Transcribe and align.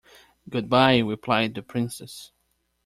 "Good-bye," 0.49 0.97
replied 0.97 1.53
the 1.53 1.61
princess. 1.61 2.31